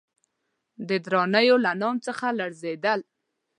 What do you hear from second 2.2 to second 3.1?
لړزېدل.